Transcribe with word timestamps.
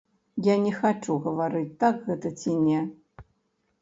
Я 0.47 0.53
не 0.61 0.71
хачу 0.77 1.17
гаварыць, 1.27 1.77
так 1.85 1.95
гэта 2.11 2.35
ці 2.41 2.59
не. 2.65 2.81